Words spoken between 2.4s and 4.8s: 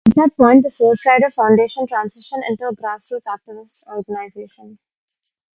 into a grassroots activist organization.